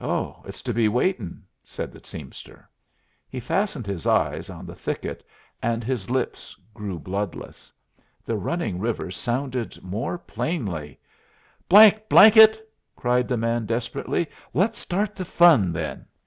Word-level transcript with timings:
"Oh, 0.00 0.42
it's 0.46 0.62
to 0.62 0.72
be 0.72 0.88
waitin'?" 0.88 1.42
said 1.62 1.92
the 1.92 2.00
teamster. 2.00 2.66
He 3.28 3.40
fastened 3.40 3.86
his 3.86 4.06
eyes 4.06 4.48
on 4.48 4.64
the 4.64 4.74
thicket, 4.74 5.22
and 5.62 5.84
his 5.84 6.08
lips 6.08 6.58
grew 6.72 6.98
bloodless. 6.98 7.70
The 8.24 8.36
running 8.38 8.78
river 8.78 9.10
sounded 9.10 9.82
more 9.82 10.16
plainly." 10.16 10.98
it!" 11.70 12.72
cried 12.96 13.28
the 13.28 13.36
man, 13.36 13.66
desperately, 13.66 14.28
"let's 14.54 14.78
start 14.78 15.14
the 15.14 15.26
fun, 15.26 15.72
then." 15.74 16.06